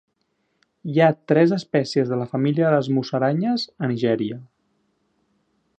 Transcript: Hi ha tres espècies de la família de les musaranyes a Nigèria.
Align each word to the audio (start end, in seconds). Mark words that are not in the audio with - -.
Hi 0.91 0.95
ha 0.99 1.09
tres 1.31 1.53
espècies 1.57 2.09
de 2.13 2.19
la 2.21 2.27
família 2.33 2.67
de 2.71 2.79
les 2.79 2.91
musaranyes 2.97 3.67
a 3.85 3.91
Nigèria. 3.95 4.41